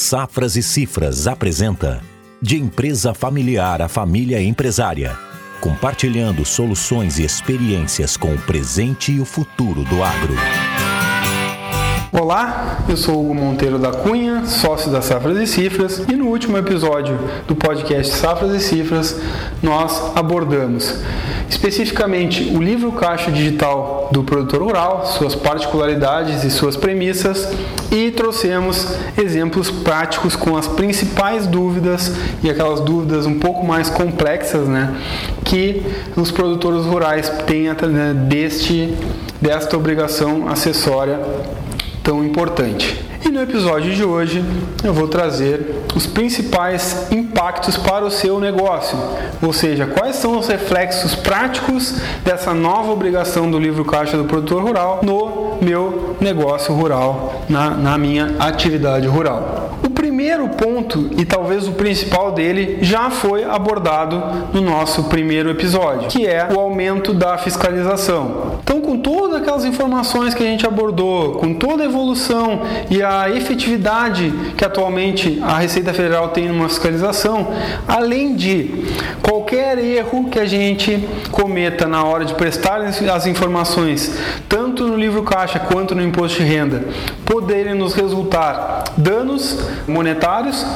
Safras 0.00 0.56
e 0.56 0.62
Cifras 0.62 1.26
apresenta 1.26 2.00
De 2.40 2.56
empresa 2.56 3.12
familiar 3.12 3.82
à 3.82 3.86
família 3.86 4.42
empresária, 4.42 5.14
compartilhando 5.60 6.42
soluções 6.42 7.18
e 7.18 7.22
experiências 7.22 8.16
com 8.16 8.32
o 8.32 8.38
presente 8.38 9.12
e 9.12 9.20
o 9.20 9.26
futuro 9.26 9.84
do 9.84 10.02
agro. 10.02 10.34
Olá, 12.10 12.78
eu 12.88 12.96
sou 12.96 13.20
Hugo 13.20 13.34
Monteiro 13.34 13.78
da 13.78 13.92
Cunha, 13.92 14.46
sócio 14.46 14.90
da 14.90 15.02
Safras 15.02 15.36
e 15.36 15.46
Cifras, 15.46 15.98
e 16.08 16.16
no 16.16 16.28
último 16.28 16.56
episódio 16.56 17.18
do 17.46 17.54
podcast 17.54 18.16
Safras 18.16 18.54
e 18.54 18.58
Cifras 18.58 19.20
nós 19.62 20.16
abordamos 20.16 20.98
especificamente 21.50 22.44
o 22.54 22.62
livro 22.62 22.92
caixa 22.92 23.30
digital 23.30 24.08
do 24.12 24.22
produtor 24.22 24.62
rural, 24.62 25.04
suas 25.04 25.34
particularidades 25.34 26.44
e 26.44 26.50
suas 26.50 26.76
premissas, 26.76 27.48
e 27.90 28.12
trouxemos 28.12 28.96
exemplos 29.18 29.68
práticos 29.68 30.36
com 30.36 30.56
as 30.56 30.68
principais 30.68 31.48
dúvidas 31.48 32.12
e 32.42 32.48
aquelas 32.48 32.80
dúvidas 32.80 33.26
um 33.26 33.38
pouco 33.38 33.66
mais 33.66 33.90
complexas, 33.90 34.68
né, 34.68 34.94
que 35.44 35.82
os 36.16 36.30
produtores 36.30 36.86
rurais 36.86 37.28
têm 37.46 37.64
né, 37.64 38.14
deste 38.28 38.94
desta 39.40 39.76
obrigação 39.76 40.48
acessória 40.48 41.18
tão 42.04 42.22
importante. 42.22 43.09
E 43.22 43.28
no 43.28 43.42
episódio 43.42 43.94
de 43.94 44.02
hoje 44.02 44.42
eu 44.82 44.94
vou 44.94 45.06
trazer 45.06 45.84
os 45.94 46.06
principais 46.06 47.12
impactos 47.12 47.76
para 47.76 48.04
o 48.04 48.10
seu 48.10 48.40
negócio, 48.40 48.98
ou 49.42 49.52
seja, 49.52 49.86
quais 49.86 50.16
são 50.16 50.38
os 50.38 50.48
reflexos 50.48 51.14
práticos 51.14 51.96
dessa 52.24 52.54
nova 52.54 52.90
obrigação 52.90 53.50
do 53.50 53.58
livro 53.58 53.84
caixa 53.84 54.16
do 54.16 54.24
produtor 54.24 54.62
rural 54.62 55.00
no 55.02 55.58
meu 55.60 56.16
negócio 56.18 56.74
rural, 56.74 57.42
na, 57.46 57.70
na 57.70 57.98
minha 57.98 58.36
atividade 58.38 59.06
rural. 59.06 59.78
O 59.84 59.90
primeiro 60.30 60.48
ponto, 60.50 61.10
e 61.18 61.24
talvez 61.24 61.66
o 61.66 61.72
principal 61.72 62.30
dele, 62.30 62.78
já 62.82 63.10
foi 63.10 63.42
abordado 63.42 64.22
no 64.52 64.60
nosso 64.60 65.04
primeiro 65.04 65.50
episódio, 65.50 66.08
que 66.08 66.24
é 66.24 66.48
o 66.54 66.60
aumento 66.60 67.12
da 67.12 67.36
fiscalização. 67.36 68.60
Então, 68.62 68.80
com 68.80 68.98
todas 68.98 69.42
aquelas 69.42 69.64
informações 69.64 70.32
que 70.32 70.42
a 70.44 70.46
gente 70.46 70.64
abordou, 70.64 71.32
com 71.32 71.52
toda 71.54 71.82
a 71.82 71.86
evolução 71.86 72.62
e 72.88 73.02
a 73.02 73.28
efetividade 73.28 74.32
que 74.56 74.64
atualmente 74.64 75.40
a 75.42 75.58
Receita 75.58 75.92
Federal 75.92 76.28
tem 76.28 76.46
numa 76.46 76.68
fiscalização, 76.68 77.48
além 77.88 78.36
de 78.36 78.84
qualquer 79.22 79.78
erro 79.78 80.28
que 80.30 80.38
a 80.38 80.46
gente 80.46 81.08
cometa 81.32 81.88
na 81.88 82.04
hora 82.04 82.24
de 82.24 82.34
prestar 82.34 82.80
as 82.82 83.26
informações, 83.26 84.16
tanto 84.48 84.86
no 84.86 84.96
livro 84.96 85.24
caixa 85.24 85.58
quanto 85.58 85.94
no 85.94 86.02
imposto 86.02 86.38
de 86.38 86.44
renda, 86.44 86.84
poderem 87.24 87.74
nos 87.74 87.94
resultar 87.94 88.84
danos 88.96 89.58
monetários, 89.88 90.19
comentários 90.20 90.66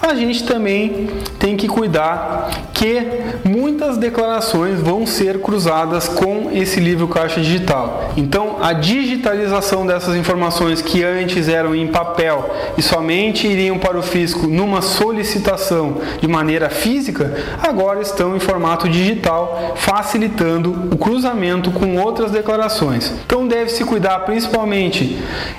a 0.00 0.14
gente 0.14 0.44
também 0.44 1.08
tem 1.38 1.56
que 1.56 1.66
cuidar 1.66 2.50
que 2.72 3.02
muitas 3.44 3.98
declarações 3.98 4.80
vão 4.80 5.04
ser 5.04 5.40
cruzadas 5.40 6.08
com 6.08 6.50
esse 6.52 6.78
livro 6.78 7.08
caixa 7.08 7.40
digital. 7.40 8.12
Então, 8.16 8.58
a 8.60 8.72
digitalização 8.72 9.84
dessas 9.84 10.14
informações 10.14 10.80
que 10.80 11.02
antes 11.02 11.48
eram 11.48 11.74
em 11.74 11.88
papel 11.88 12.48
e 12.76 12.82
somente 12.82 13.48
iriam 13.48 13.78
para 13.78 13.98
o 13.98 14.02
fisco 14.02 14.46
numa 14.46 14.80
solicitação 14.80 15.96
de 16.20 16.28
maneira 16.28 16.70
física, 16.70 17.34
agora 17.60 18.00
estão 18.00 18.36
em 18.36 18.40
formato 18.40 18.88
digital, 18.88 19.74
facilitando 19.76 20.88
o 20.92 20.96
cruzamento 20.96 21.72
com 21.72 21.96
outras 21.96 22.30
declarações. 22.30 23.12
Então, 23.26 23.48
deve-se 23.48 23.84
cuidar 23.84 24.20
principalmente 24.20 25.18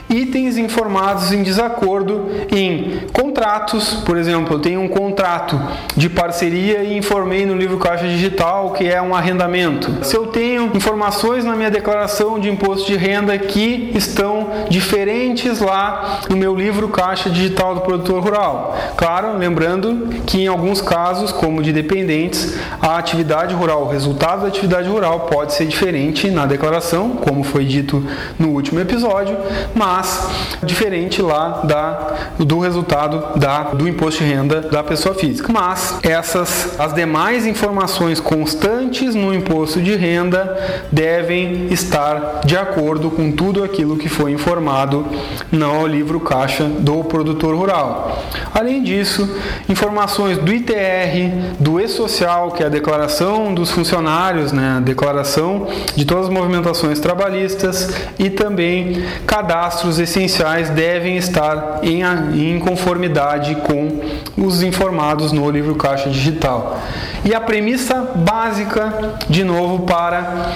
itens 0.10 0.58
informados 0.58 1.34
em 1.34 1.44
desacordo 1.44 2.30
em 2.50 3.02
contratos, 3.12 3.96
por 4.06 4.18
exemplo, 4.18 4.29
eu 4.32 4.60
tenho 4.60 4.82
um 4.82 4.88
contrato 4.88 5.60
de 5.96 6.10
parceria 6.10 6.84
e 6.84 6.98
informei 6.98 7.46
no 7.46 7.56
livro 7.56 7.78
Caixa 7.78 8.08
Digital 8.08 8.72
que 8.72 8.88
é 8.88 9.02
um 9.02 9.16
arrendamento. 9.16 10.06
Se 10.06 10.16
eu 10.16 10.28
tenho 10.28 10.72
informações 10.76 11.46
na 11.46 11.56
minha 11.56 11.72
declaração 11.72 12.40
de 12.40 12.50
imposto 12.50 12.88
de 12.88 12.96
renda 12.96 13.38
que 13.38 13.92
estão 13.96 14.50
diferentes 14.70 15.60
lá 15.60 16.22
no 16.30 16.38
meu 16.38 16.56
livro 16.56 16.90
Caixa 16.90 17.30
Digital 17.30 17.76
do 17.76 17.82
Produtor 17.82 18.24
Rural. 18.24 18.78
Claro, 18.96 19.38
lembrando 19.38 20.10
que 20.26 20.42
em 20.42 20.48
alguns 20.48 20.82
casos, 20.82 21.32
como 21.32 21.62
de 21.62 21.72
dependentes, 21.72 22.58
a 22.82 22.98
atividade 22.98 23.54
rural, 23.54 23.84
o 23.84 23.90
resultado 23.90 24.42
da 24.42 24.48
atividade 24.48 24.88
rural 24.88 25.22
pode 25.22 25.54
ser 25.54 25.66
diferente 25.66 26.30
na 26.30 26.46
declaração, 26.46 27.12
como 27.12 27.44
foi 27.44 27.66
dito 27.66 28.06
no 28.38 28.50
último 28.50 28.80
episódio, 28.80 29.38
mas 29.74 30.30
diferente 30.64 31.22
lá 31.22 31.62
da, 31.64 32.16
do 32.38 32.60
resultado 32.60 33.40
da, 33.40 33.64
do 33.64 33.88
imposto 33.88 34.19
de 34.20 34.24
renda 34.24 34.62
da 34.62 34.84
pessoa 34.84 35.16
física. 35.16 35.52
Mas 35.52 35.98
essas 36.04 36.80
as 36.80 36.94
demais 36.94 37.46
informações 37.46 38.20
constantes 38.20 39.16
no 39.16 39.34
imposto 39.34 39.82
de 39.82 39.96
renda 39.96 40.88
devem 40.92 41.68
estar 41.72 42.42
de 42.46 42.58
acordo 42.58 43.10
com 43.10 43.32
tudo 43.32 43.64
aquilo 43.64 43.98
que 43.98 44.10
foi 44.10 44.32
informado 44.32 45.06
no 45.52 45.88
livro 45.88 46.20
caixa 46.20 46.66
do 46.66 47.04
produtor 47.04 47.56
rural. 47.56 48.24
Além 48.54 48.84
disso, 48.84 49.30
informações 49.68 50.38
do 50.38 50.52
ITR, 50.52 51.56
do 51.60 51.80
E-Social, 51.80 52.52
que 52.52 52.64
é 52.64 52.66
a 52.66 52.70
declaração 52.70 53.54
dos 53.54 53.72
funcionários, 53.72 54.52
né, 54.52 54.76
a 54.78 54.80
declaração 54.80 55.68
de 55.96 56.06
todas 56.06 56.26
as 56.26 56.30
movimentações 56.30 57.00
trabalhistas 57.00 57.90
e 58.18 58.30
também 58.30 59.04
cadastros 59.26 60.00
essenciais 60.00 60.70
devem 60.70 61.18
estar 61.18 61.80
em, 61.84 62.04
em 62.34 62.60
conformidade 62.60 63.56
com 63.56 64.02
os 64.38 64.62
informados 64.64 65.32
no 65.32 65.50
livro 65.50 65.76
caixa 65.76 66.10
digital. 66.10 66.80
E 67.26 67.34
a 67.34 67.42
premissa 67.42 67.96
básica, 68.16 69.18
de 69.30 69.44
novo, 69.44 69.86
para 69.86 70.54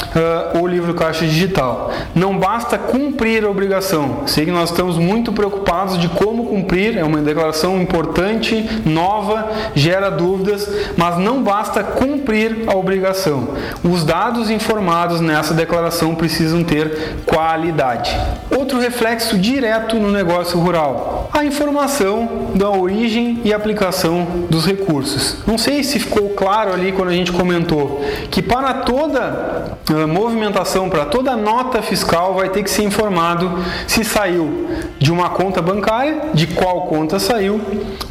uh, 0.56 0.62
o 0.62 0.68
livro 0.68 0.94
caixa 0.94 1.25
digital: 1.25 1.92
não 2.16 2.38
basta 2.38 2.78
cumprir 2.78 3.44
a 3.44 3.50
obrigação. 3.50 4.24
Sei 4.25 4.46
que 4.46 4.52
nós 4.52 4.69
estamos 4.69 4.97
muito 4.97 5.34
preocupados 5.34 6.00
de 6.00 6.08
como 6.08 6.46
cumprir, 6.46 6.97
é 6.97 7.03
uma 7.03 7.19
declaração 7.19 7.81
importante, 7.81 8.68
nova, 8.86 9.50
gera 9.75 10.09
dúvidas, 10.09 10.69
mas 10.96 11.18
não 11.18 11.44
basta 11.44 11.84
cumprir 11.84 12.63
a 12.68 12.75
obrigação. 12.75 13.50
Os 13.84 14.03
dados 14.03 14.50
informados 14.50 15.19
nessa 15.19 15.53
declaração 15.53 16.16
precisam 16.16 16.63
ter 16.63 17.18
qualidade. 17.25 18.18
Outro 18.56 18.80
reflexo 18.80 19.38
direto 19.38 19.97
no 19.97 20.12
negócio 20.12 20.58
rural: 20.59 21.30
a 21.34 21.44
informação 21.44 22.52
da 22.56 22.69
origem 22.69 23.42
e 23.44 23.54
aplicação 23.54 24.26
dos 24.50 24.66
recursos. 24.66 25.38
Não 25.46 25.58
sei 25.58 25.84
se 25.84 26.00
ficou 26.00 26.30
claro 26.30 26.74
ali 26.74 26.92
quando 26.92 27.09
a 27.09 27.14
gente 27.14 27.31
comentou 27.31 28.02
que 28.31 28.42
para 28.42 28.74
toda 28.74 29.78
uh, 29.90 30.08
movimentação, 30.08 30.90
para 30.90 31.06
toda 31.06 31.36
nota 31.36 31.81
fiscal, 31.81 32.34
vai 32.34 32.50
ter 32.50 32.64
que 32.64 32.70
ser 32.70 32.84
informado 32.84 33.52
se 33.88 34.04
saiu 34.04 34.68
de 35.00 35.12
uma 35.12 35.30
conta 35.30 35.62
bancária, 35.62 36.30
de 36.34 36.48
qual 36.48 36.88
conta 36.88 37.20
saiu, 37.20 37.59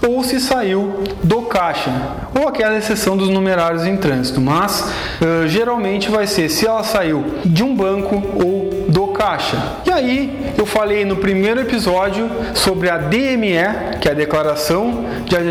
ou 0.06 0.22
se 0.22 0.41
saiu 0.41 1.03
do 1.22 1.43
caixa, 1.43 1.91
ou 2.38 2.49
aquela 2.49 2.76
exceção 2.76 3.16
dos 3.16 3.28
numerários 3.28 3.87
em 3.87 3.97
trânsito. 3.97 4.41
Mas 4.41 4.93
uh, 5.20 5.49
geralmente 5.49 6.10
vai 6.10 6.26
ser 6.26 6.49
se 6.49 6.66
ela 6.66 6.82
saiu 6.82 7.25
de 7.44 7.62
um 7.62 7.75
banco 7.75 8.22
ou 8.34 8.72
do 8.88 9.01
caixa. 9.22 9.56
E 9.87 9.91
aí 9.93 10.53
eu 10.59 10.66
falei 10.66 11.05
no 11.05 11.16
primeiro 11.16 11.60
episódio 11.60 12.28
sobre 12.55 12.91
a 12.91 12.99
DME, 12.99 13.99
que 14.00 14.09
é 14.09 14.10
a 14.10 14.15
declaração 14.15 15.05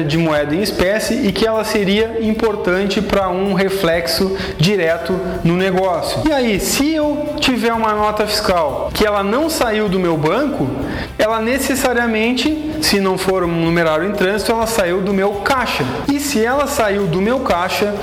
de, 0.07 0.17
moeda 0.17 0.53
em 0.53 0.61
espécie, 0.61 1.25
e 1.25 1.31
que 1.31 1.47
ela 1.47 1.63
seria 1.63 2.17
importante 2.21 3.01
para 3.01 3.29
um 3.29 3.53
reflexo 3.53 4.37
direto 4.57 5.17
no 5.43 5.55
negócio. 5.55 6.21
E 6.27 6.33
aí, 6.33 6.59
se 6.59 6.93
eu 6.93 7.35
tiver 7.39 7.71
uma 7.71 7.93
nota 7.93 8.27
fiscal 8.27 8.91
que 8.93 9.05
ela 9.05 9.23
não 9.23 9.49
saiu 9.49 9.87
do 9.87 9.99
meu 9.99 10.17
banco, 10.17 10.69
ela 11.17 11.39
necessariamente, 11.39 12.73
se 12.81 12.99
não 12.99 13.17
for 13.17 13.43
um 13.43 13.47
numerário 13.47 14.09
em 14.09 14.11
trânsito, 14.11 14.51
ela 14.51 14.67
saiu 14.67 14.99
do 14.99 15.13
meu 15.13 15.35
caixa. 15.45 15.85
E 16.11 16.19
se 16.19 16.43
ela 16.43 16.67
saiu 16.67 17.07
do 17.07 17.21
meu 17.21 17.39
caixa, 17.39 17.93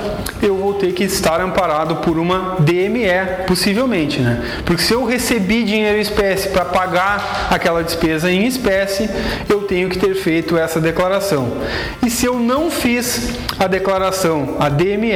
eu 0.41 0.58
vou 0.69 0.73
ter 0.75 0.93
que 0.93 1.03
estar 1.03 1.41
amparado 1.41 1.95
por 1.97 2.19
uma 2.19 2.57
DME, 2.59 3.45
possivelmente, 3.47 4.19
né? 4.19 4.61
Porque 4.65 4.83
se 4.83 4.93
eu 4.93 5.03
recebi 5.03 5.63
dinheiro 5.63 5.97
em 5.97 6.01
espécie 6.01 6.49
para 6.49 6.63
pagar 6.63 7.47
aquela 7.49 7.83
despesa 7.83 8.31
em 8.31 8.45
espécie, 8.45 9.09
eu 9.49 9.61
tenho 9.63 9.89
que 9.89 9.97
ter 9.97 10.13
feito 10.13 10.55
essa 10.57 10.79
declaração. 10.79 11.57
E 12.05 12.09
se 12.09 12.25
eu 12.25 12.39
não 12.39 12.69
fiz 12.69 13.31
a 13.57 13.65
declaração, 13.65 14.57
a 14.59 14.69
DME, 14.69 15.13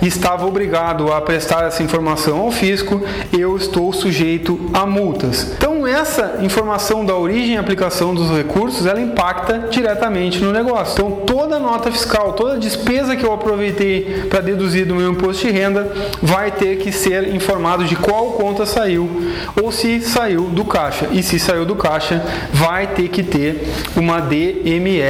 e 0.00 0.06
estava 0.06 0.46
obrigado 0.46 1.12
a 1.12 1.20
prestar 1.20 1.66
essa 1.66 1.82
informação 1.82 2.38
ao 2.38 2.52
fisco, 2.52 3.02
eu 3.36 3.56
estou 3.56 3.92
sujeito 3.92 4.70
a 4.72 4.86
multas. 4.86 5.54
Então, 5.56 5.73
Então 5.84 6.00
essa 6.00 6.38
informação 6.40 7.04
da 7.04 7.14
origem 7.14 7.56
e 7.56 7.58
aplicação 7.58 8.14
dos 8.14 8.30
recursos, 8.30 8.86
ela 8.86 8.98
impacta 8.98 9.68
diretamente 9.70 10.42
no 10.42 10.50
negócio. 10.50 10.94
Então 10.94 11.10
toda 11.26 11.58
nota 11.58 11.92
fiscal, 11.92 12.32
toda 12.32 12.58
despesa 12.58 13.14
que 13.14 13.22
eu 13.22 13.34
aproveitei 13.34 14.24
para 14.30 14.40
deduzir 14.40 14.86
do 14.86 14.94
meu 14.94 15.12
imposto 15.12 15.46
de 15.46 15.52
renda, 15.52 15.92
vai 16.22 16.50
ter 16.50 16.78
que 16.78 16.90
ser 16.90 17.34
informado 17.34 17.84
de 17.84 17.96
qual 17.96 18.30
conta 18.30 18.64
saiu 18.64 19.30
ou 19.62 19.70
se 19.70 20.00
saiu 20.00 20.44
do 20.44 20.64
caixa. 20.64 21.08
E 21.12 21.22
se 21.22 21.38
saiu 21.38 21.66
do 21.66 21.76
caixa, 21.76 22.24
vai 22.50 22.86
ter 22.86 23.08
que 23.08 23.22
ter 23.22 23.68
uma 23.94 24.20
DME 24.20 25.02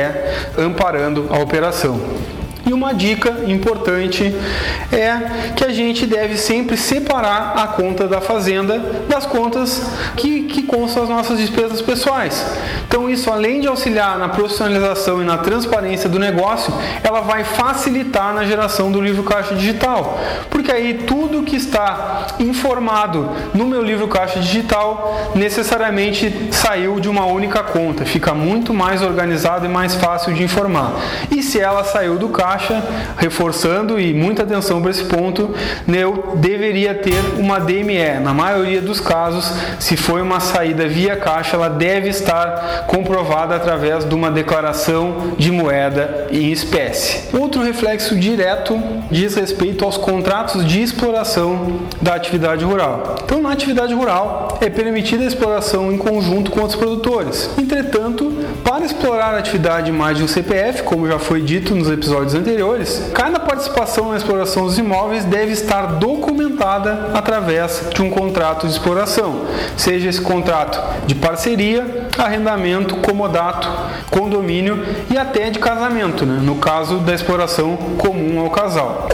amparando 0.58 1.28
a 1.30 1.38
operação. 1.38 2.00
E 2.66 2.72
uma 2.72 2.94
dica 2.94 3.44
importante 3.46 4.34
é 4.90 5.52
que 5.54 5.64
a 5.64 5.72
gente 5.72 6.06
deve 6.06 6.36
sempre 6.36 6.76
separar 6.76 7.52
a 7.56 7.66
conta 7.66 8.08
da 8.08 8.20
fazenda 8.20 8.78
das 9.08 9.26
contas 9.26 9.82
que, 10.16 10.44
que 10.44 10.62
constam 10.62 11.02
as 11.02 11.08
nossas 11.08 11.38
despesas 11.38 11.82
pessoais. 11.82 12.44
Então, 12.86 13.10
isso 13.10 13.30
além 13.30 13.60
de 13.60 13.66
auxiliar 13.66 14.18
na 14.18 14.28
profissionalização 14.28 15.20
e 15.20 15.24
na 15.24 15.38
transparência 15.38 16.08
do 16.08 16.18
negócio, 16.18 16.72
ela 17.02 17.20
vai 17.20 17.44
facilitar 17.44 18.32
na 18.32 18.44
geração 18.44 18.90
do 18.90 19.00
livro 19.00 19.22
caixa 19.22 19.54
digital, 19.54 20.18
porque 20.48 20.72
aí 20.72 20.94
tudo 21.06 21.42
que 21.42 21.56
está 21.56 22.28
informado 22.38 23.30
no 23.52 23.66
meu 23.66 23.82
livro 23.82 24.08
caixa 24.08 24.40
digital 24.40 25.32
necessariamente 25.34 26.48
saiu 26.50 27.00
de 27.00 27.08
uma 27.08 27.26
única 27.26 27.62
conta, 27.62 28.04
fica 28.04 28.32
muito 28.32 28.72
mais 28.72 29.02
organizado 29.02 29.66
e 29.66 29.68
mais 29.68 29.94
fácil 29.94 30.32
de 30.32 30.42
informar. 30.42 30.92
E 31.30 31.42
se 31.42 31.60
ela 31.60 31.84
saiu 31.84 32.16
do 32.16 32.28
caixa, 32.28 32.53
caixa, 32.54 32.82
reforçando 33.18 33.98
e 33.98 34.14
muita 34.14 34.44
atenção 34.44 34.80
para 34.80 34.90
esse 34.90 35.04
ponto, 35.04 35.54
eu 35.88 36.34
deveria 36.36 36.94
ter 36.94 37.18
uma 37.36 37.58
DME. 37.58 38.20
Na 38.22 38.32
maioria 38.32 38.80
dos 38.80 39.00
casos, 39.00 39.52
se 39.78 39.96
foi 39.96 40.22
uma 40.22 40.40
saída 40.40 40.86
via 40.86 41.16
caixa, 41.16 41.56
ela 41.56 41.68
deve 41.68 42.08
estar 42.08 42.84
comprovada 42.86 43.56
através 43.56 44.04
de 44.04 44.14
uma 44.14 44.30
declaração 44.30 45.32
de 45.36 45.50
moeda 45.50 46.28
em 46.30 46.52
espécie. 46.52 47.36
Outro 47.36 47.62
reflexo 47.62 48.16
direto 48.16 48.80
diz 49.10 49.34
respeito 49.34 49.84
aos 49.84 49.96
contratos 49.96 50.64
de 50.64 50.80
exploração 50.80 51.80
da 52.00 52.14
atividade 52.14 52.64
rural. 52.64 53.16
Então, 53.24 53.42
na 53.42 53.50
atividade 53.50 53.92
rural, 53.92 54.58
é 54.60 54.70
permitida 54.70 55.24
a 55.24 55.26
exploração 55.26 55.92
em 55.92 55.98
conjunto 55.98 56.50
com 56.50 56.62
os 56.62 56.74
produtores. 56.74 57.50
Entretanto, 57.58 58.32
para 58.64 58.86
explorar 58.86 59.34
a 59.34 59.38
atividade 59.38 59.92
mais 59.92 60.16
de 60.16 60.24
um 60.24 60.26
CPF, 60.26 60.82
como 60.84 61.06
já 61.06 61.18
foi 61.18 61.42
dito 61.42 61.74
nos 61.74 61.90
episódios 61.90 62.34
anteriores, 62.34 63.10
cada 63.14 63.38
participação 63.38 64.10
na 64.10 64.16
exploração 64.16 64.64
dos 64.64 64.78
imóveis 64.78 65.24
deve 65.24 65.52
estar 65.52 65.82
documentada 65.98 67.10
através 67.12 67.90
de 67.94 68.00
um 68.00 68.10
contrato 68.10 68.66
de 68.66 68.72
exploração, 68.72 69.42
seja 69.76 70.08
esse 70.08 70.20
contrato 70.20 70.80
de 71.06 71.14
parceria, 71.14 72.08
arrendamento, 72.16 72.96
comodato, 72.96 73.68
condomínio 74.10 74.82
e 75.10 75.18
até 75.18 75.50
de 75.50 75.58
casamento, 75.58 76.24
né? 76.24 76.40
no 76.42 76.56
caso 76.56 76.98
da 76.98 77.12
exploração 77.12 77.76
comum 77.98 78.40
ao 78.40 78.50
casal. 78.50 79.08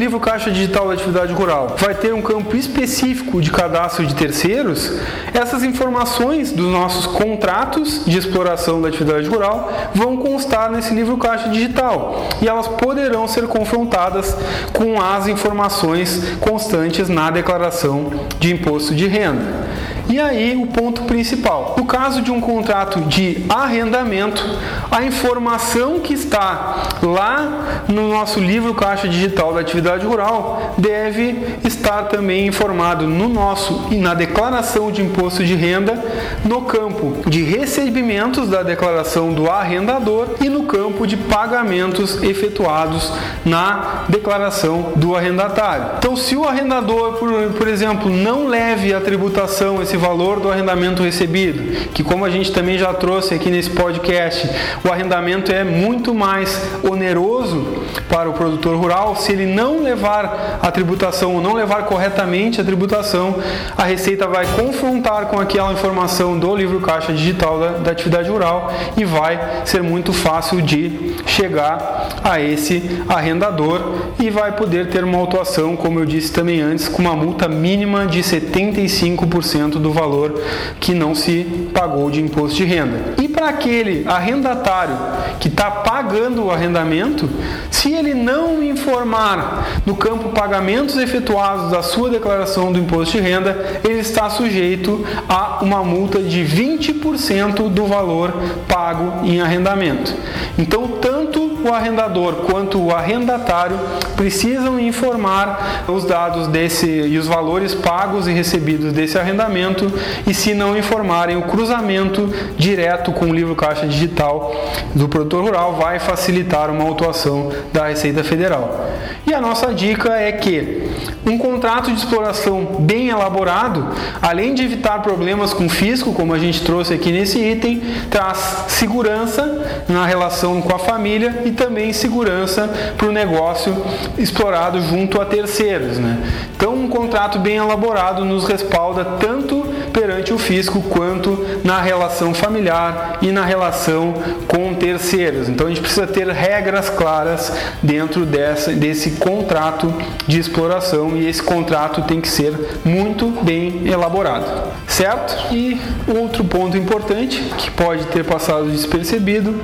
Livro 0.00 0.18
Caixa 0.18 0.50
Digital 0.50 0.88
da 0.88 0.94
Atividade 0.94 1.30
Rural. 1.34 1.76
Vai 1.76 1.94
ter 1.94 2.14
um 2.14 2.22
campo 2.22 2.56
específico 2.56 3.38
de 3.38 3.50
cadastro 3.50 4.06
de 4.06 4.14
terceiros, 4.14 4.98
essas 5.34 5.62
informações 5.62 6.52
dos 6.52 6.72
nossos 6.72 7.04
contratos 7.04 8.06
de 8.06 8.16
exploração 8.16 8.80
da 8.80 8.88
atividade 8.88 9.28
rural 9.28 9.70
vão 9.94 10.16
constar 10.16 10.70
nesse 10.70 10.94
livro 10.94 11.18
Caixa 11.18 11.50
Digital. 11.50 12.30
E 12.40 12.48
elas 12.48 12.66
poderão 12.66 13.28
ser 13.28 13.46
confrontadas 13.46 14.34
com 14.72 14.98
as 14.98 15.28
informações 15.28 16.38
constantes 16.40 17.10
na 17.10 17.30
declaração 17.30 18.10
de 18.38 18.54
imposto 18.54 18.94
de 18.94 19.06
renda. 19.06 19.68
E 20.10 20.18
aí 20.18 20.56
o 20.56 20.66
ponto 20.66 21.02
principal. 21.02 21.76
No 21.78 21.86
caso 21.86 22.20
de 22.20 22.32
um 22.32 22.40
contrato 22.40 23.00
de 23.02 23.44
arrendamento, 23.48 24.44
a 24.90 25.04
informação 25.04 26.00
que 26.00 26.12
está 26.12 26.88
lá 27.00 27.84
no 27.86 28.08
nosso 28.08 28.40
livro 28.40 28.74
Caixa 28.74 29.08
Digital 29.08 29.54
da 29.54 29.60
Atividade 29.60 30.04
Rural 30.04 30.74
deve 30.76 31.58
estar 31.64 32.04
também 32.04 32.48
informado 32.48 33.06
no 33.06 33.28
nosso 33.28 33.86
e 33.92 33.96
na 33.98 34.12
declaração 34.12 34.90
de 34.90 35.00
imposto 35.00 35.44
de 35.44 35.54
renda, 35.54 36.02
no 36.44 36.62
campo 36.62 37.28
de 37.30 37.44
recebimentos 37.44 38.48
da 38.48 38.64
declaração 38.64 39.32
do 39.32 39.48
arrendador 39.48 40.30
e 40.40 40.48
no 40.48 40.64
campo 40.64 41.06
de 41.06 41.16
pagamentos 41.16 42.20
efetuados 42.20 43.12
na 43.44 44.04
declaração 44.08 44.92
do 44.96 45.14
arrendatário. 45.14 45.86
Então, 45.98 46.16
se 46.16 46.34
o 46.34 46.44
arrendador, 46.44 47.12
por, 47.12 47.30
por 47.56 47.68
exemplo, 47.68 48.10
não 48.10 48.48
leve 48.48 48.92
a 48.92 49.00
tributação 49.00 49.80
esse 49.80 49.99
valor 50.00 50.40
do 50.40 50.50
arrendamento 50.50 51.02
recebido, 51.02 51.88
que 51.92 52.02
como 52.02 52.24
a 52.24 52.30
gente 52.30 52.50
também 52.50 52.78
já 52.78 52.92
trouxe 52.92 53.34
aqui 53.34 53.50
nesse 53.50 53.70
podcast, 53.70 54.48
o 54.84 54.90
arrendamento 54.90 55.52
é 55.52 55.62
muito 55.62 56.14
mais 56.14 56.60
oneroso 56.82 57.84
para 58.08 58.28
o 58.28 58.32
produtor 58.32 58.76
rural, 58.76 59.14
se 59.14 59.32
ele 59.32 59.46
não 59.46 59.82
levar 59.82 60.58
a 60.60 60.70
tributação 60.70 61.34
ou 61.34 61.40
não 61.40 61.52
levar 61.52 61.84
corretamente 61.84 62.60
a 62.60 62.64
tributação, 62.64 63.36
a 63.76 63.84
Receita 63.84 64.26
vai 64.26 64.46
confrontar 64.46 65.26
com 65.26 65.38
aquela 65.38 65.72
informação 65.72 66.38
do 66.38 66.54
livro 66.56 66.80
caixa 66.80 67.12
digital 67.12 67.60
da, 67.60 67.68
da 67.72 67.90
atividade 67.90 68.28
rural 68.28 68.72
e 68.96 69.04
vai 69.04 69.38
ser 69.64 69.82
muito 69.82 70.12
fácil 70.12 70.60
de 70.62 71.14
chegar 71.26 72.08
a 72.24 72.40
esse 72.40 73.02
arrendador 73.08 73.80
e 74.18 74.30
vai 74.30 74.52
poder 74.52 74.88
ter 74.88 75.04
uma 75.04 75.18
autuação, 75.18 75.76
como 75.76 75.98
eu 75.98 76.06
disse 76.06 76.32
também 76.32 76.60
antes, 76.60 76.88
com 76.88 77.02
uma 77.02 77.14
multa 77.14 77.48
mínima 77.48 78.06
de 78.06 78.20
75% 78.20 79.78
do 79.80 79.92
valor 79.92 80.40
que 80.78 80.94
não 80.94 81.14
se 81.14 81.44
pagou 81.72 82.10
de 82.10 82.20
imposto 82.20 82.56
de 82.56 82.64
renda. 82.64 83.14
E 83.20 83.28
para 83.28 83.48
aquele 83.48 84.06
arrendatário 84.06 84.96
que 85.38 85.48
está 85.48 85.70
pagando 85.70 86.44
o 86.44 86.50
arrendamento, 86.50 87.28
se 87.70 87.92
ele 87.92 88.14
não 88.14 88.62
informar 88.62 89.80
no 89.86 89.96
campo 89.96 90.30
pagamentos 90.30 90.96
efetuados 90.96 91.70
da 91.70 91.82
sua 91.82 92.10
declaração 92.10 92.72
do 92.72 92.78
imposto 92.78 93.16
de 93.16 93.22
renda, 93.22 93.80
ele 93.84 94.00
está 94.00 94.28
sujeito 94.28 95.04
a 95.28 95.58
uma 95.62 95.82
multa 95.82 96.20
de 96.20 96.44
20% 96.44 97.68
do 97.68 97.86
valor 97.86 98.34
pago 98.68 99.26
em 99.26 99.40
arrendamento. 99.40 100.14
Então, 100.58 100.86
tanto 101.00 101.19
o 101.68 101.72
arrendador 101.72 102.46
quanto 102.46 102.80
o 102.80 102.90
arrendatário 102.90 103.78
precisam 104.16 104.78
informar 104.78 105.84
os 105.88 106.04
dados 106.04 106.46
desse 106.46 106.86
e 106.86 107.18
os 107.18 107.26
valores 107.26 107.74
pagos 107.74 108.26
e 108.26 108.32
recebidos 108.32 108.92
desse 108.92 109.18
arrendamento 109.18 109.90
e 110.26 110.34
se 110.34 110.54
não 110.54 110.76
informarem 110.76 111.36
o 111.36 111.42
cruzamento 111.42 112.32
direto 112.56 113.12
com 113.12 113.26
o 113.26 113.34
livro 113.34 113.54
caixa 113.54 113.86
digital 113.86 114.54
do 114.94 115.08
produtor 115.08 115.44
rural 115.44 115.74
vai 115.74 115.98
facilitar 115.98 116.70
uma 116.70 116.84
autuação 116.84 117.50
da 117.72 117.86
Receita 117.88 118.22
Federal. 118.24 118.88
E 119.26 119.34
a 119.34 119.40
nossa 119.40 119.72
dica 119.72 120.14
é 120.14 120.32
que 120.32 120.88
um 121.24 121.36
contrato 121.36 121.90
de 121.90 121.98
exploração 121.98 122.64
bem 122.80 123.08
elaborado, 123.08 123.88
além 124.22 124.54
de 124.54 124.64
evitar 124.64 125.02
problemas 125.02 125.52
com 125.52 125.66
o 125.66 125.68
fisco, 125.68 126.12
como 126.12 126.32
a 126.32 126.38
gente 126.38 126.62
trouxe 126.62 126.94
aqui 126.94 127.12
nesse 127.12 127.38
item, 127.38 127.82
traz 128.10 128.64
segurança 128.68 129.84
na 129.88 130.06
relação 130.06 130.60
com 130.62 130.74
a 130.74 130.78
família 130.78 131.42
e 131.44 131.50
também 131.50 131.92
segurança 131.92 132.68
para 132.96 133.08
o 133.08 133.12
negócio 133.12 133.84
explorado 134.18 134.80
junto 134.80 135.20
a 135.20 135.26
terceiros. 135.26 135.98
Né? 135.98 136.18
Então, 136.56 136.74
um 136.74 136.88
contrato 136.88 137.38
bem 137.38 137.56
elaborado 137.56 138.24
nos 138.24 138.46
respalda 138.46 139.04
tanto 139.04 139.66
perante 139.92 140.32
o 140.32 140.38
fisco 140.38 140.82
quanto 140.82 141.46
na 141.64 141.80
relação 141.80 142.32
familiar 142.34 143.18
e 143.22 143.30
na 143.30 143.44
relação 143.44 144.14
com 144.46 144.74
terceiros. 144.74 145.48
Então, 145.48 145.66
a 145.66 145.70
gente 145.70 145.80
precisa 145.80 146.06
ter 146.06 146.28
regras 146.28 146.88
claras 146.88 147.52
dentro 147.82 148.24
dessa, 148.24 148.72
desse 148.72 149.12
contrato 149.12 149.92
de 150.26 150.38
exploração 150.38 151.16
e 151.16 151.26
esse 151.26 151.42
contrato 151.42 152.02
tem 152.02 152.20
que 152.20 152.28
ser 152.28 152.54
muito 152.84 153.26
bem 153.42 153.86
elaborado, 153.86 154.72
certo? 154.86 155.54
E 155.54 155.80
outro 156.06 156.44
ponto 156.44 156.76
importante 156.76 157.40
que 157.56 157.70
pode 157.70 158.04
ter 158.06 158.24
passado 158.24 158.70
despercebido 158.70 159.54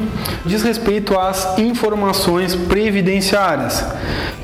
diz 0.45 0.63
respeito 0.63 1.19
às 1.19 1.59
informações 1.59 2.55
previdenciárias. 2.55 3.85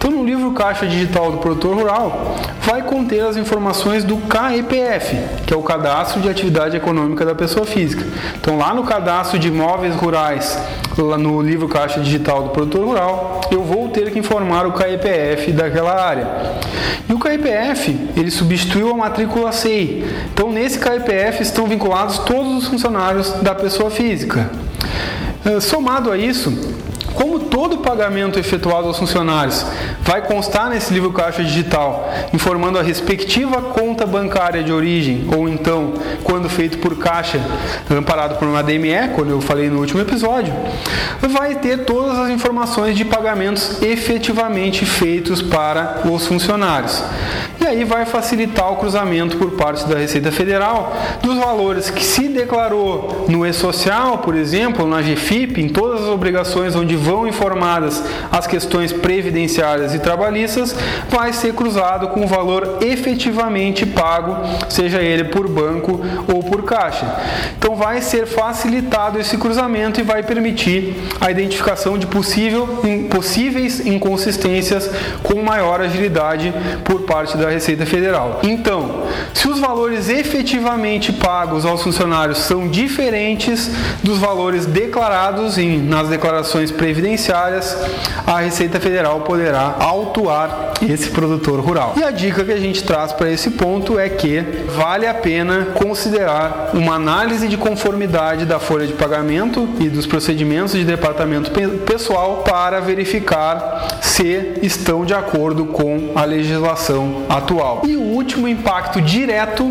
Então, 0.02 0.10
no 0.10 0.24
livro 0.24 0.50
Caixa 0.50 0.84
Digital 0.84 1.30
do 1.30 1.38
Produtor 1.38 1.76
Rural, 1.76 2.34
vai 2.62 2.82
conter 2.82 3.20
as 3.20 3.36
informações 3.36 4.02
do 4.02 4.16
KEPF, 4.16 5.16
que 5.46 5.54
é 5.54 5.56
o 5.56 5.62
Cadastro 5.62 6.20
de 6.20 6.28
Atividade 6.28 6.76
Econômica 6.76 7.24
da 7.24 7.36
Pessoa 7.36 7.64
Física. 7.64 8.04
Então, 8.34 8.58
lá 8.58 8.74
no 8.74 8.82
Cadastro 8.82 9.38
de 9.38 9.46
Imóveis 9.46 9.94
Rurais, 9.94 10.58
lá 10.98 11.16
no 11.16 11.40
livro 11.40 11.68
Caixa 11.68 12.00
Digital 12.00 12.42
do 12.42 12.48
Produtor 12.48 12.84
Rural, 12.84 13.42
eu 13.52 13.62
vou 13.62 13.90
ter 13.90 14.10
que 14.10 14.18
informar 14.18 14.66
o 14.66 14.72
KEPF 14.72 15.52
daquela 15.52 16.04
área. 16.04 16.26
E 17.08 17.12
o 17.12 17.18
KEPF, 17.20 18.10
ele 18.16 18.32
substituiu 18.32 18.90
a 18.90 18.96
matrícula 18.96 19.52
SEI. 19.52 20.04
Então, 20.34 20.50
nesse 20.50 20.80
KEPF 20.80 21.44
estão 21.44 21.68
vinculados 21.68 22.18
todos 22.18 22.56
os 22.56 22.66
funcionários 22.66 23.34
da 23.34 23.54
pessoa 23.54 23.88
física. 23.88 24.50
Eh, 25.44 25.60
somado 25.60 26.10
a 26.10 26.16
isso, 26.16 26.52
como 27.14 27.38
todo 27.38 27.78
pagamento 27.78 28.38
efetuado 28.38 28.88
aos 28.88 28.98
funcionários 28.98 29.64
vai 30.02 30.22
constar 30.22 30.68
nesse 30.68 30.92
livro 30.92 31.12
caixa 31.12 31.42
digital, 31.42 32.12
informando 32.32 32.78
a 32.78 32.82
respectiva 32.82 33.62
conta 33.62 34.04
bancária 34.04 34.62
de 34.62 34.72
origem, 34.72 35.28
ou 35.34 35.48
então, 35.48 35.94
quando 36.22 36.48
feito 36.48 36.78
por 36.78 36.98
caixa, 36.98 37.40
amparado 37.90 38.36
por 38.36 38.46
uma 38.46 38.62
DME, 38.62 39.10
quando 39.14 39.30
eu 39.30 39.40
falei 39.40 39.70
no 39.70 39.78
último 39.80 40.00
episódio, 40.00 40.52
vai 41.20 41.54
ter 41.54 41.84
todas 41.84 42.18
as 42.18 42.30
informações 42.30 42.96
de 42.96 43.04
pagamentos 43.04 43.80
efetivamente 43.82 44.84
feitos 44.84 45.40
para 45.40 46.02
os 46.04 46.26
funcionários. 46.26 47.02
E 47.62 47.66
aí 47.66 47.84
vai 47.84 48.04
facilitar 48.04 48.72
o 48.72 48.76
cruzamento 48.76 49.36
por 49.36 49.52
parte 49.52 49.86
da 49.86 49.96
Receita 49.96 50.32
Federal 50.32 50.96
dos 51.22 51.38
valores 51.38 51.90
que 51.90 52.04
se 52.04 52.26
declarou 52.26 53.24
no 53.28 53.46
E-Social, 53.46 54.18
por 54.18 54.34
exemplo, 54.34 54.84
na 54.84 55.00
GFIP, 55.00 55.60
em 55.60 55.68
todas 55.68 56.02
as 56.02 56.08
obrigações 56.08 56.74
onde 56.74 56.96
vão 56.96 57.24
informadas 57.24 58.02
as 58.32 58.48
questões 58.48 58.92
previdenciárias 58.92 59.94
e 59.94 60.00
trabalhistas, 60.00 60.74
vai 61.08 61.32
ser 61.32 61.54
cruzado 61.54 62.08
com 62.08 62.24
o 62.24 62.26
valor 62.26 62.78
efetivamente 62.80 63.86
pago, 63.86 64.38
seja 64.68 65.00
ele 65.00 65.24
por 65.24 65.46
banco 65.48 66.00
ou 66.26 66.42
por 66.42 66.64
caixa. 66.64 67.06
Então 67.56 67.76
vai 67.76 68.02
ser 68.02 68.26
facilitado 68.26 69.20
esse 69.20 69.38
cruzamento 69.38 70.00
e 70.00 70.02
vai 70.02 70.24
permitir 70.24 70.96
a 71.20 71.30
identificação 71.30 71.96
de 71.96 72.08
possível, 72.08 72.68
possíveis 73.08 73.86
inconsistências 73.86 74.90
com 75.22 75.40
maior 75.40 75.80
agilidade 75.80 76.52
por 76.84 77.02
parte 77.02 77.36
da 77.36 77.51
Receita 77.52 77.86
Federal. 77.86 78.40
Então, 78.42 79.04
se 79.34 79.48
os 79.48 79.58
valores 79.58 80.08
efetivamente 80.08 81.12
pagos 81.12 81.64
aos 81.64 81.82
funcionários 81.82 82.38
são 82.38 82.68
diferentes 82.68 83.70
dos 84.02 84.18
valores 84.18 84.66
declarados 84.66 85.58
em, 85.58 85.78
nas 85.78 86.08
declarações 86.08 86.70
previdenciárias, 86.70 87.76
a 88.26 88.40
Receita 88.40 88.80
Federal 88.80 89.20
poderá 89.20 89.76
autuar 89.78 90.72
esse 90.82 91.10
produtor 91.10 91.60
rural. 91.60 91.94
E 91.96 92.02
a 92.02 92.10
dica 92.10 92.44
que 92.44 92.52
a 92.52 92.58
gente 92.58 92.82
traz 92.82 93.12
para 93.12 93.30
esse 93.30 93.50
ponto 93.50 93.98
é 93.98 94.08
que 94.08 94.40
vale 94.74 95.06
a 95.06 95.14
pena 95.14 95.68
considerar 95.74 96.70
uma 96.74 96.94
análise 96.94 97.48
de 97.48 97.56
conformidade 97.56 98.44
da 98.44 98.58
folha 98.58 98.86
de 98.86 98.92
pagamento 98.94 99.68
e 99.78 99.88
dos 99.88 100.06
procedimentos 100.06 100.72
de 100.72 100.84
departamento 100.84 101.50
pessoal 101.86 102.42
para 102.46 102.80
verificar 102.80 104.00
se 104.00 104.58
estão 104.62 105.04
de 105.04 105.14
acordo 105.14 105.66
com 105.66 106.12
a 106.14 106.24
legislação 106.24 107.24
atual. 107.28 107.41
E 107.86 107.96
o 107.96 108.02
último 108.02 108.48
impacto 108.48 109.00
direto 109.00 109.70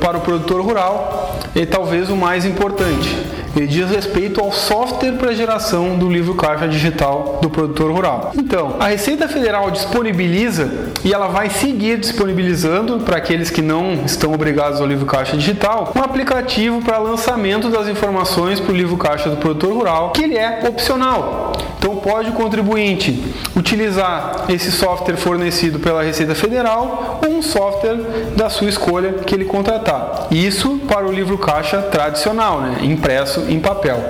para 0.00 0.18
o 0.18 0.20
produtor 0.20 0.60
rural 0.62 1.38
é 1.54 1.64
talvez 1.64 2.10
o 2.10 2.16
mais 2.16 2.44
importante 2.44 3.16
ele 3.56 3.66
diz 3.66 3.90
respeito 3.90 4.40
ao 4.40 4.52
software 4.52 5.12
para 5.12 5.32
geração 5.32 5.98
do 5.98 6.08
livro 6.08 6.34
caixa 6.34 6.68
digital 6.68 7.38
do 7.42 7.50
produtor 7.50 7.90
rural. 7.90 8.32
Então, 8.36 8.76
a 8.78 8.86
Receita 8.86 9.28
Federal 9.28 9.70
disponibiliza 9.70 10.70
e 11.04 11.12
ela 11.12 11.28
vai 11.28 11.50
seguir 11.50 11.98
disponibilizando 11.98 13.00
para 13.00 13.16
aqueles 13.16 13.50
que 13.50 13.62
não 13.62 14.04
estão 14.04 14.32
obrigados 14.32 14.80
ao 14.80 14.86
livro 14.86 15.06
caixa 15.06 15.36
digital 15.36 15.92
um 15.96 16.02
aplicativo 16.02 16.80
para 16.82 16.98
lançamento 16.98 17.68
das 17.68 17.88
informações 17.88 18.60
para 18.60 18.72
o 18.72 18.76
livro 18.76 18.96
caixa 18.96 19.28
do 19.28 19.36
produtor 19.36 19.72
rural, 19.72 20.10
que 20.12 20.22
ele 20.22 20.36
é 20.36 20.62
opcional. 20.68 21.49
Então, 21.78 21.96
pode 21.96 22.30
o 22.30 22.32
contribuinte 22.32 23.22
utilizar 23.56 24.44
esse 24.48 24.70
software 24.70 25.16
fornecido 25.16 25.78
pela 25.78 26.02
Receita 26.02 26.34
Federal 26.34 27.20
ou 27.24 27.38
um 27.38 27.42
software 27.42 27.96
da 28.36 28.50
sua 28.50 28.68
escolha 28.68 29.14
que 29.24 29.34
ele 29.34 29.44
contratar. 29.44 30.26
Isso 30.30 30.80
para 30.88 31.06
o 31.06 31.12
livro 31.12 31.38
caixa 31.38 31.80
tradicional, 31.82 32.60
né? 32.60 32.78
impresso 32.82 33.46
em 33.48 33.60
papel. 33.60 34.02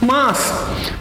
Mas, 0.00 0.52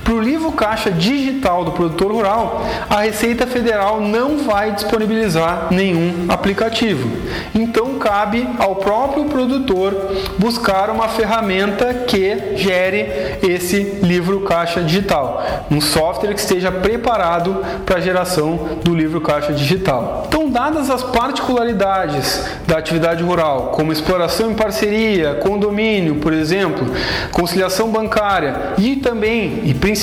para 0.09 0.15
o 0.15 0.19
livro 0.19 0.51
caixa 0.51 0.89
digital 0.89 1.63
do 1.63 1.71
produtor 1.71 2.11
rural, 2.11 2.65
a 2.89 3.01
Receita 3.01 3.45
Federal 3.45 4.01
não 4.01 4.39
vai 4.39 4.71
disponibilizar 4.71 5.67
nenhum 5.69 6.25
aplicativo. 6.27 7.07
Então, 7.53 7.99
cabe 7.99 8.49
ao 8.57 8.77
próprio 8.77 9.25
produtor 9.25 9.93
buscar 10.39 10.89
uma 10.89 11.07
ferramenta 11.09 11.93
que 12.07 12.55
gere 12.55 13.37
esse 13.43 13.83
livro 14.01 14.41
caixa 14.41 14.81
digital, 14.81 15.43
um 15.69 15.79
software 15.79 16.33
que 16.33 16.39
esteja 16.39 16.71
preparado 16.71 17.63
para 17.85 17.97
a 17.97 18.01
geração 18.01 18.79
do 18.83 18.95
livro 18.95 19.21
caixa 19.21 19.53
digital. 19.53 20.23
Então, 20.27 20.49
dadas 20.49 20.89
as 20.89 21.03
particularidades 21.03 22.43
da 22.65 22.79
atividade 22.79 23.23
rural, 23.23 23.73
como 23.75 23.93
exploração 23.93 24.49
em 24.49 24.55
parceria, 24.55 25.35
condomínio, 25.35 26.15
por 26.15 26.33
exemplo, 26.33 26.87
conciliação 27.31 27.91
bancária 27.91 28.73
e 28.75 28.95
também, 28.95 29.61
e 29.65 29.73
principalmente, 29.75 29.98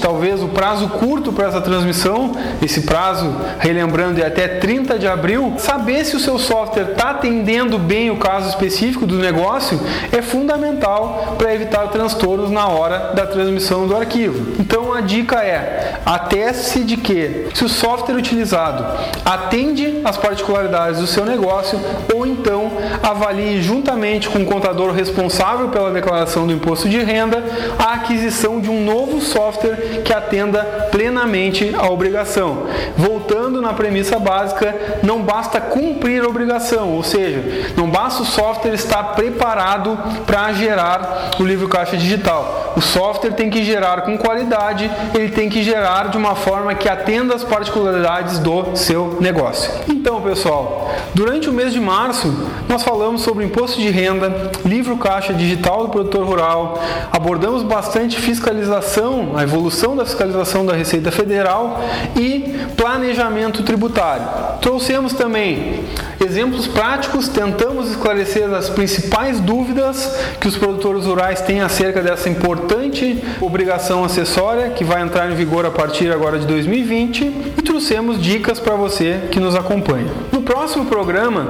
talvez 0.00 0.42
o 0.42 0.48
prazo 0.48 0.88
curto 0.88 1.32
para 1.32 1.48
essa 1.48 1.60
transmissão, 1.60 2.32
esse 2.62 2.82
prazo, 2.82 3.34
relembrando, 3.58 4.20
é 4.20 4.26
até 4.26 4.48
30 4.48 4.98
de 4.98 5.06
abril, 5.06 5.54
saber 5.58 6.04
se 6.04 6.16
o 6.16 6.20
seu 6.20 6.38
software 6.38 6.92
está 6.92 7.10
atendendo 7.10 7.78
bem 7.78 8.10
o 8.10 8.16
caso 8.16 8.48
específico 8.48 9.06
do 9.06 9.16
negócio 9.18 9.78
é 10.10 10.22
fundamental 10.22 11.34
para 11.36 11.54
evitar 11.54 11.88
transtornos 11.88 12.50
na 12.50 12.68
hora 12.68 13.12
da 13.14 13.26
transmissão 13.26 13.86
do 13.86 13.94
arquivo. 13.94 14.54
Então 14.58 14.85
a 14.96 15.00
dica 15.00 15.42
é: 15.42 15.94
ateste 16.04 16.84
de 16.84 16.96
que 16.96 17.48
se 17.54 17.64
o 17.64 17.68
software 17.68 18.16
utilizado 18.16 18.84
atende 19.24 20.00
às 20.04 20.16
particularidades 20.16 21.00
do 21.00 21.06
seu 21.06 21.24
negócio 21.24 21.80
ou 22.14 22.26
então 22.26 22.72
avalie 23.02 23.62
juntamente 23.62 24.28
com 24.28 24.40
o 24.40 24.46
contador 24.46 24.92
responsável 24.92 25.68
pela 25.68 25.90
declaração 25.90 26.46
do 26.46 26.52
imposto 26.52 26.88
de 26.88 26.98
renda 26.98 27.44
a 27.78 27.94
aquisição 27.94 28.60
de 28.60 28.70
um 28.70 28.84
novo 28.84 29.20
software 29.20 30.02
que 30.04 30.12
atenda 30.12 30.88
plenamente 30.90 31.74
a 31.76 31.88
obrigação. 31.90 32.66
Voltando 32.96 33.60
na 33.60 33.72
premissa 33.72 34.18
básica, 34.18 34.74
não 35.02 35.22
basta 35.22 35.60
cumprir 35.60 36.22
a 36.22 36.28
obrigação, 36.28 36.92
ou 36.92 37.02
seja, 37.02 37.72
não 37.76 37.90
basta 37.90 38.22
o 38.22 38.26
software 38.26 38.74
estar 38.74 39.02
preparado 39.14 39.98
para 40.26 40.52
gerar 40.52 41.30
o 41.38 41.44
livro 41.44 41.68
caixa 41.68 41.96
digital. 41.96 42.65
O 42.76 42.80
software 42.82 43.32
tem 43.32 43.48
que 43.48 43.64
gerar 43.64 44.02
com 44.02 44.18
qualidade, 44.18 44.90
ele 45.14 45.30
tem 45.30 45.48
que 45.48 45.62
gerar 45.62 46.10
de 46.10 46.18
uma 46.18 46.34
forma 46.34 46.74
que 46.74 46.86
atenda 46.86 47.34
às 47.34 47.42
particularidades 47.42 48.38
do 48.38 48.76
seu 48.76 49.16
negócio. 49.18 49.72
Então, 49.88 50.20
pessoal, 50.20 50.90
durante 51.14 51.48
o 51.48 51.52
mês 51.54 51.72
de 51.72 51.80
março, 51.80 52.32
nós 52.68 52.82
falamos 52.82 53.22
sobre 53.22 53.46
imposto 53.46 53.80
de 53.80 53.88
renda, 53.88 54.52
livro 54.64 54.98
caixa 54.98 55.32
digital 55.32 55.84
do 55.84 55.88
produtor 55.88 56.26
rural, 56.26 56.78
abordamos 57.10 57.62
bastante 57.62 58.18
fiscalização, 58.20 59.32
a 59.36 59.42
evolução 59.42 59.96
da 59.96 60.04
fiscalização 60.04 60.66
da 60.66 60.74
Receita 60.74 61.10
Federal 61.10 61.80
e 62.14 62.66
planejamento 62.76 63.62
tributário. 63.62 64.26
Trouxemos 64.60 65.14
também 65.14 65.82
exemplos 66.20 66.66
práticos, 66.66 67.28
tentamos 67.28 67.90
esclarecer 67.90 68.52
as 68.52 68.70
principais 68.70 69.40
dúvidas 69.40 70.14
que 70.40 70.48
os 70.48 70.56
produtores 70.56 71.04
rurais 71.04 71.40
têm 71.40 71.60
acerca 71.60 72.02
dessa 72.02 72.28
importante 72.28 73.22
obrigação 73.40 74.04
acessória 74.04 74.70
que 74.70 74.84
vai 74.84 75.02
entrar 75.02 75.30
em 75.30 75.34
vigor 75.34 75.66
a 75.66 75.70
partir 75.70 76.10
agora 76.12 76.38
de 76.38 76.46
2020 76.46 77.24
e 77.58 77.62
trouxemos 77.62 78.20
dicas 78.20 78.58
para 78.58 78.74
você 78.74 79.28
que 79.30 79.40
nos 79.40 79.54
acompanha. 79.54 80.10
No 80.32 80.42
próximo 80.42 80.86
programa, 80.86 81.48